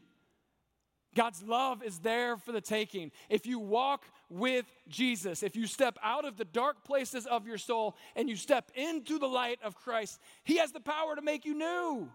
[1.14, 3.10] God's love is there for the taking.
[3.30, 7.56] If you walk with Jesus, if you step out of the dark places of your
[7.56, 11.46] soul and you step into the light of Christ, He has the power to make
[11.46, 12.10] you new.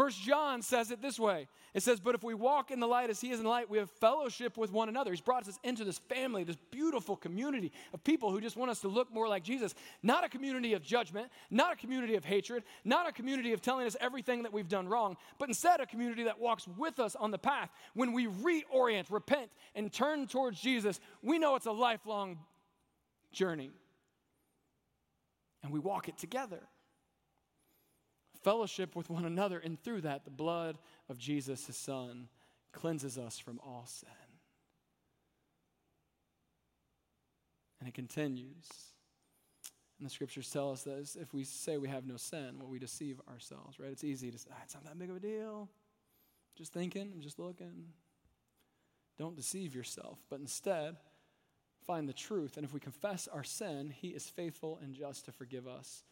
[0.00, 1.46] First John says it this way.
[1.74, 3.68] It says, But if we walk in the light as he is in the light,
[3.68, 5.10] we have fellowship with one another.
[5.10, 8.80] He's brought us into this family, this beautiful community of people who just want us
[8.80, 9.74] to look more like Jesus.
[10.02, 13.86] Not a community of judgment, not a community of hatred, not a community of telling
[13.86, 17.30] us everything that we've done wrong, but instead a community that walks with us on
[17.30, 17.68] the path.
[17.92, 22.38] When we reorient, repent, and turn towards Jesus, we know it's a lifelong
[23.32, 23.70] journey.
[25.62, 26.62] And we walk it together
[28.42, 30.78] fellowship with one another, and through that, the blood
[31.08, 32.28] of Jesus, his son,
[32.72, 34.08] cleanses us from all sin.
[37.80, 38.68] And it continues.
[39.98, 42.78] And the scriptures tell us that if we say we have no sin, well, we
[42.78, 43.90] deceive ourselves, right?
[43.90, 45.68] It's easy to say, ah, it's not that big of a deal.
[46.56, 47.86] Just thinking, I'm just looking.
[49.18, 50.96] Don't deceive yourself, but instead,
[51.86, 52.56] find the truth.
[52.56, 56.04] And if we confess our sin, He is faithful and just to forgive us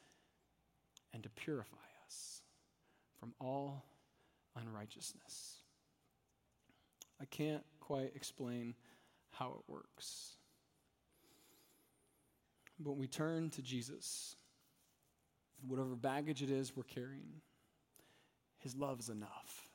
[1.15, 1.88] and to purify
[3.19, 3.85] from all
[4.57, 5.57] unrighteousness.
[7.21, 8.75] I can't quite explain
[9.31, 10.37] how it works.
[12.81, 14.37] But we turn to Jesus,
[15.67, 17.41] whatever baggage it is we're carrying,
[18.59, 19.68] His love is enough.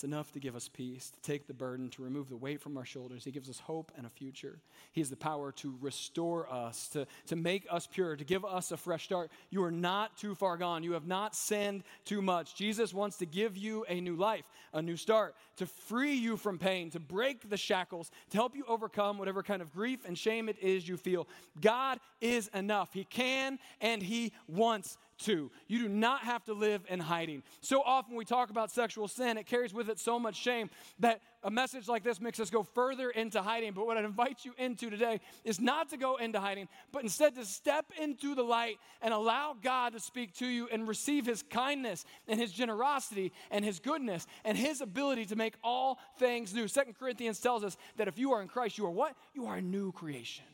[0.00, 2.78] It's enough to give us peace, to take the burden, to remove the weight from
[2.78, 3.22] our shoulders.
[3.22, 4.58] He gives us hope and a future.
[4.92, 8.72] He has the power to restore us, to, to make us pure, to give us
[8.72, 9.30] a fresh start.
[9.50, 10.84] You are not too far gone.
[10.84, 12.54] You have not sinned too much.
[12.54, 16.58] Jesus wants to give you a new life, a new start, to free you from
[16.58, 20.48] pain, to break the shackles, to help you overcome whatever kind of grief and shame
[20.48, 21.28] it is you feel.
[21.60, 22.94] God is enough.
[22.94, 25.50] He can and He wants to.
[25.68, 27.42] You do not have to live in hiding.
[27.60, 31.20] So often we talk about sexual sin, it carries with it so much shame that
[31.42, 33.72] a message like this makes us go further into hiding.
[33.72, 37.34] But what I'd invite you into today is not to go into hiding, but instead
[37.36, 41.42] to step into the light and allow God to speak to you and receive his
[41.42, 46.68] kindness and his generosity and his goodness and his ability to make all things new.
[46.68, 49.16] Second Corinthians tells us that if you are in Christ, you are what?
[49.34, 50.44] You are a new creation.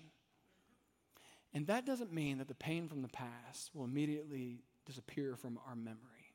[1.57, 5.74] And that doesn't mean that the pain from the past will immediately disappear from our
[5.74, 6.34] memory.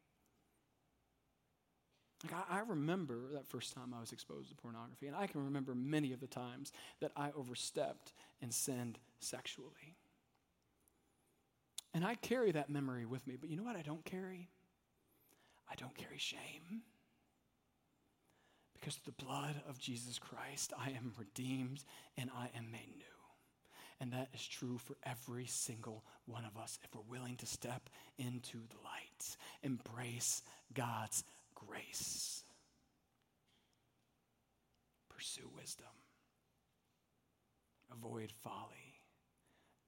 [2.23, 5.45] Like I, I, remember that first time I was exposed to pornography, and I can
[5.45, 9.95] remember many of the times that I overstepped and sinned sexually.
[11.93, 14.49] And I carry that memory with me, but you know what I don't carry?
[15.69, 16.81] I don't carry shame.
[18.73, 21.83] Because through the blood of Jesus Christ, I am redeemed
[22.17, 23.10] and I am made new.
[24.01, 27.87] And that is true for every single one of us if we're willing to step
[28.17, 30.41] into the light, embrace
[30.73, 31.23] God's
[31.53, 32.43] grace,
[35.07, 35.85] pursue wisdom,
[37.91, 38.95] avoid folly,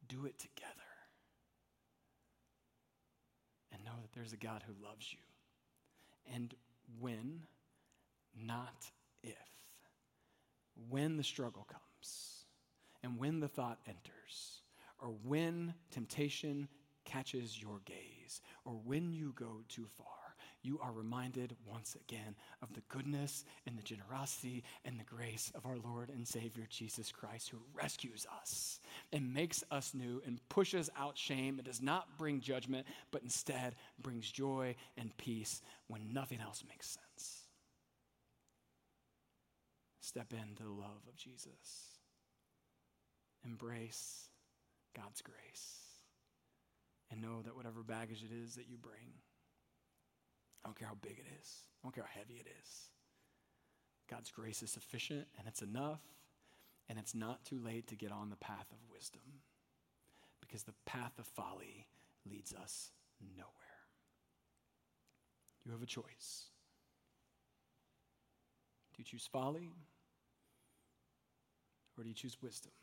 [0.07, 0.69] do it together,
[3.71, 6.35] and know that there's a God who loves you.
[6.35, 6.53] And
[6.99, 7.47] when,
[8.39, 8.91] not
[9.23, 9.33] if,
[10.87, 12.42] when the struggle comes,
[13.03, 14.61] and when the thought enters,
[15.01, 16.69] or when temptation
[17.05, 20.07] catches your gaze, or when you go too far,
[20.61, 25.65] you are reminded once again of the goodness and the generosity and the grace of
[25.65, 28.79] our Lord and Savior Jesus Christ, who rescues us
[29.11, 33.75] and makes us new and pushes out shame and does not bring judgment, but instead
[34.01, 37.41] brings joy and peace when nothing else makes sense.
[39.99, 41.92] Step into the love of Jesus
[43.45, 44.29] embrace
[44.95, 45.79] God's grace
[47.11, 49.13] and know that whatever baggage it is that you bring,
[50.63, 52.89] I don't care how big it is, I don't care how heavy it is,
[54.09, 56.01] God's grace is sufficient and it's enough,
[56.89, 59.21] and it's not too late to get on the path of wisdom
[60.41, 61.87] because the path of folly
[62.29, 62.91] leads us
[63.35, 63.49] nowhere.
[65.65, 66.49] You have a choice.
[68.93, 69.71] Do you choose folly
[71.97, 72.73] or do you choose wisdom?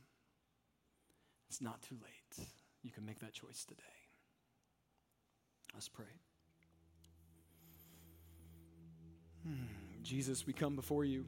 [1.51, 2.47] It's not too late.
[2.85, 3.83] You can make that choice today.
[5.75, 6.05] Let's pray.
[9.45, 9.65] Hmm.
[10.05, 11.25] Jesus, we come before you.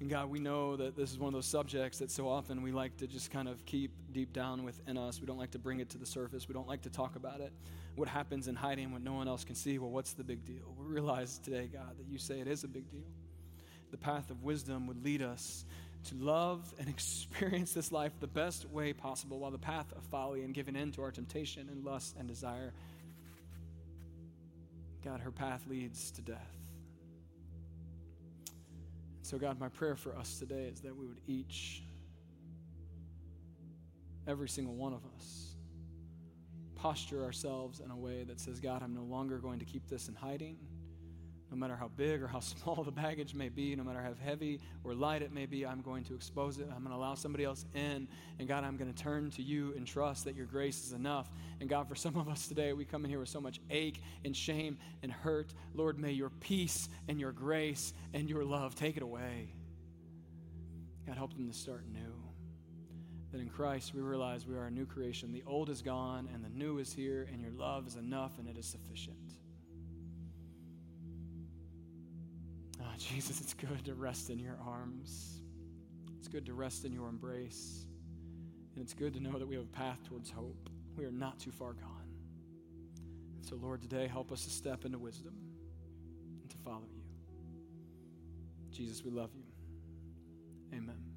[0.00, 2.72] And God, we know that this is one of those subjects that so often we
[2.72, 5.20] like to just kind of keep deep down within us.
[5.20, 6.48] We don't like to bring it to the surface.
[6.48, 7.52] We don't like to talk about it.
[7.94, 9.78] What happens in hiding when no one else can see?
[9.78, 10.74] Well, what's the big deal?
[10.76, 13.06] We realize today, God, that you say it is a big deal.
[13.90, 15.64] The path of wisdom would lead us
[16.04, 20.42] to love and experience this life the best way possible, while the path of folly
[20.42, 22.72] and giving in to our temptation and lust and desire,
[25.04, 26.36] God, her path leads to death.
[29.16, 31.82] And So, God, my prayer for us today is that we would each,
[34.26, 35.54] every single one of us,
[36.74, 40.08] posture ourselves in a way that says, God, I'm no longer going to keep this
[40.08, 40.56] in hiding
[41.50, 44.60] no matter how big or how small the baggage may be, no matter how heavy
[44.84, 46.68] or light it may be, I'm going to expose it.
[46.70, 48.06] I'm going to allow somebody else in.
[48.38, 51.30] And God, I'm going to turn to you and trust that your grace is enough.
[51.60, 54.02] And God, for some of us today, we come in here with so much ache
[54.24, 55.52] and shame and hurt.
[55.74, 59.52] Lord, may your peace and your grace and your love take it away.
[61.06, 62.14] God, help them to start new.
[63.32, 65.32] That in Christ we realize we are a new creation.
[65.32, 68.48] The old is gone and the new is here, and your love is enough and
[68.48, 69.19] it is sufficient.
[72.80, 75.42] Oh, Jesus, it's good to rest in your arms.
[76.18, 77.86] It's good to rest in your embrace.
[78.74, 80.70] And it's good to know that we have a path towards hope.
[80.96, 82.08] We are not too far gone.
[83.36, 85.34] And so, Lord, today help us to step into wisdom
[86.40, 87.02] and to follow you.
[88.70, 89.44] Jesus, we love you.
[90.76, 91.09] Amen.